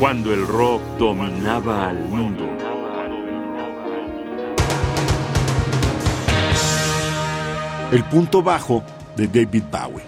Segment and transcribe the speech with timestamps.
[0.00, 2.48] cuando el rock dominaba al mundo.
[7.92, 8.82] El punto bajo
[9.14, 10.02] de David Bowie.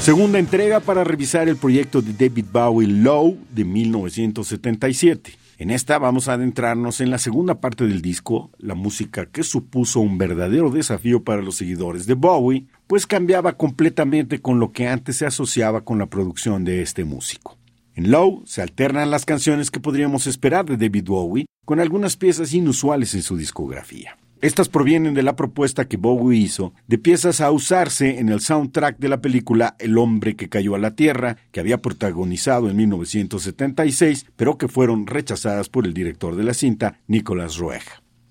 [0.00, 5.43] Segunda entrega para revisar el proyecto de David Bowie Low de 1977.
[5.56, 10.00] En esta vamos a adentrarnos en la segunda parte del disco, la música que supuso
[10.00, 15.16] un verdadero desafío para los seguidores de Bowie, pues cambiaba completamente con lo que antes
[15.16, 17.56] se asociaba con la producción de este músico.
[17.94, 22.52] En Low se alternan las canciones que podríamos esperar de David Bowie con algunas piezas
[22.52, 24.18] inusuales en su discografía.
[24.44, 28.98] Estas provienen de la propuesta que Bowie hizo de piezas a usarse en el soundtrack
[28.98, 34.26] de la película El hombre que cayó a la Tierra, que había protagonizado en 1976,
[34.36, 37.84] pero que fueron rechazadas por el director de la cinta, Nicolas Roeg.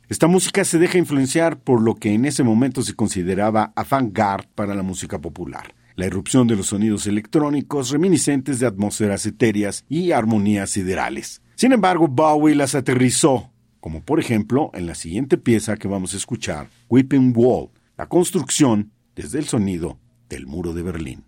[0.08, 4.76] Esta música se deja influenciar por lo que en ese momento se consideraba avant-garde para
[4.76, 10.72] la música popular la irrupción de los sonidos electrónicos reminiscentes de atmósferas etéreas y armonías
[10.72, 11.44] siderales.
[11.56, 13.53] Sin embargo, Bowie las aterrizó
[13.84, 17.68] como por ejemplo en la siguiente pieza que vamos a escuchar, Whipping Wall,
[17.98, 21.26] la construcción desde el sonido del muro de Berlín.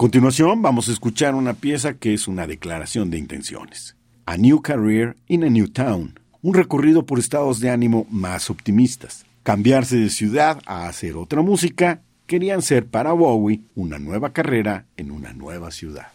[0.00, 3.98] Continuación vamos a escuchar una pieza que es una declaración de intenciones.
[4.24, 9.26] A New Career in a New Town, un recorrido por estados de ánimo más optimistas.
[9.42, 15.10] Cambiarse de ciudad a hacer otra música querían ser para Bowie una nueva carrera en
[15.10, 16.06] una nueva ciudad.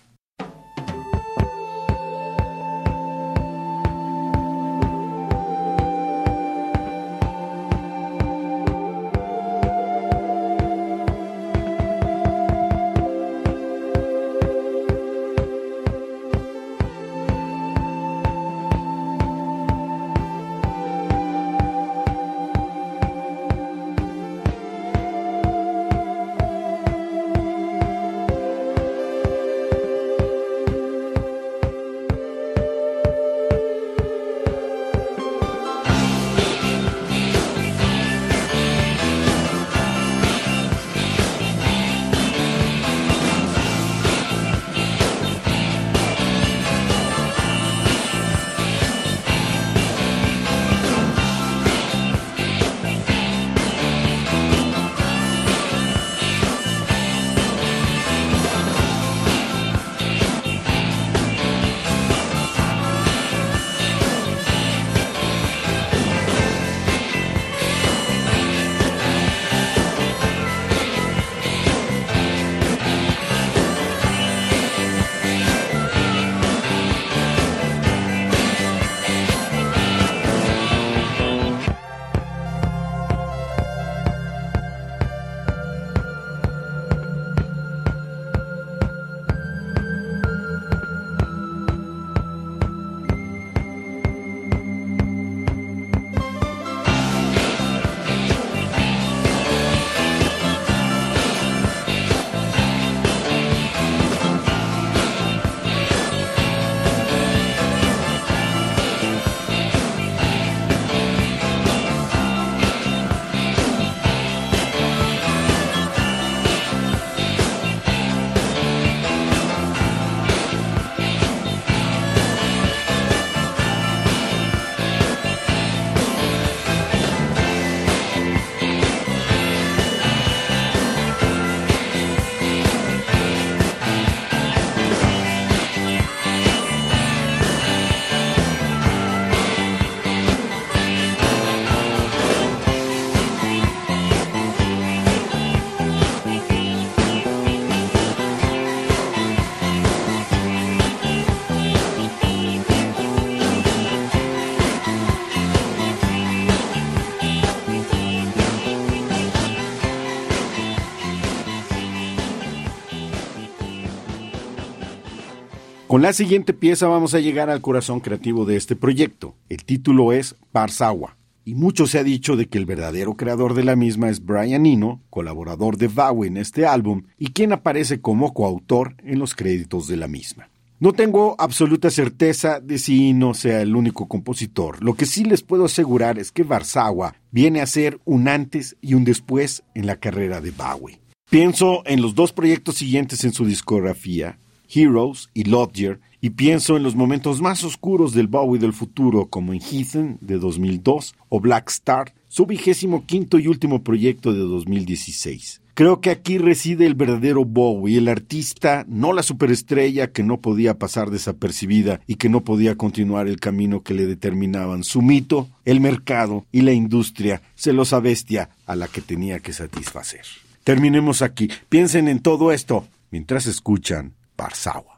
[165.95, 169.33] Con la siguiente pieza vamos a llegar al corazón creativo de este proyecto.
[169.47, 171.15] El título es Parsawa.
[171.45, 174.65] Y mucho se ha dicho de que el verdadero creador de la misma es Brian
[174.65, 179.87] Eno, colaborador de Bowie en este álbum, y quien aparece como coautor en los créditos
[179.87, 180.49] de la misma.
[180.81, 184.83] No tengo absoluta certeza de si Eno sea el único compositor.
[184.83, 188.95] Lo que sí les puedo asegurar es que Barsawa viene a ser un antes y
[188.95, 190.99] un después en la carrera de Bowie.
[191.29, 194.39] Pienso en los dos proyectos siguientes en su discografía,
[194.73, 199.53] Heroes y Lodger, y pienso en los momentos más oscuros del Bowie del futuro, como
[199.53, 205.61] en Heathen de 2002 o Black Star, su vigésimo quinto y último proyecto de 2016.
[205.75, 210.79] Creo que aquí reside el verdadero Bowie, el artista, no la superestrella que no podía
[210.79, 215.81] pasar desapercibida y que no podía continuar el camino que le determinaban su mito, el
[215.81, 220.21] mercado y la industria, celosa bestia a la que tenía que satisfacer.
[220.63, 221.49] Terminemos aquí.
[221.67, 224.94] Piensen en todo esto mientras escuchan Barçal.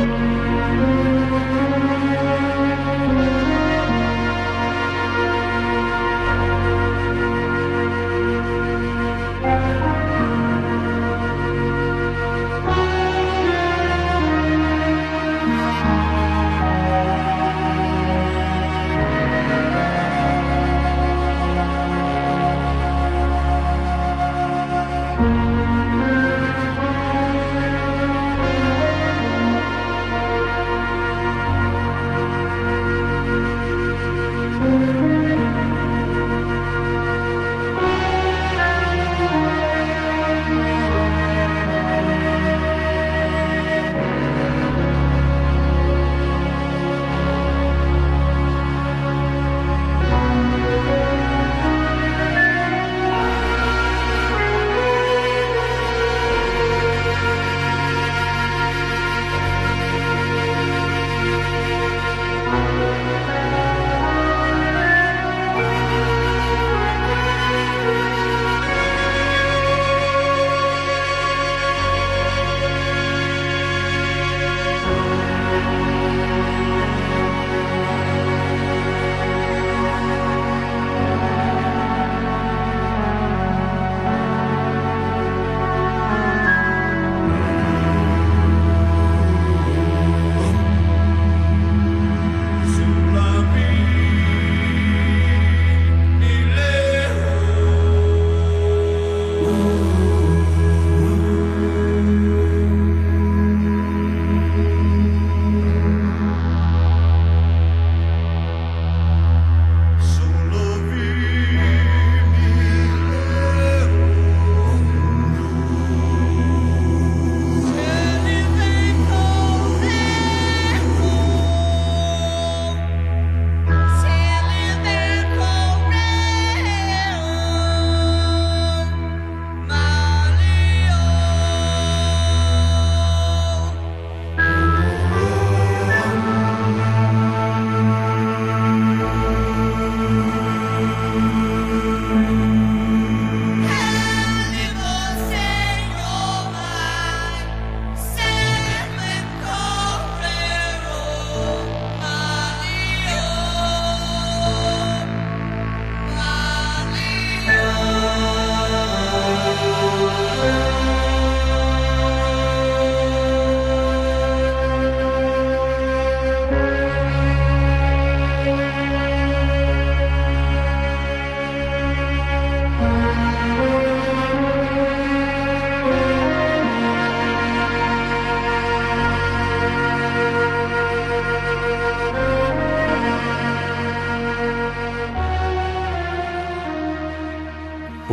[0.00, 0.20] Thank
[2.44, 2.49] you.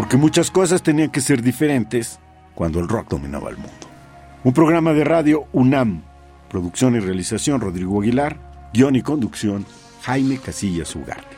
[0.07, 2.17] Porque muchas cosas tenían que ser diferentes
[2.55, 3.73] cuando el rock dominaba el mundo.
[4.45, 6.01] Un programa de radio UNAM,
[6.49, 9.65] producción y realización Rodrigo Aguilar, guion y conducción
[10.03, 11.36] Jaime Casillas Ugarte.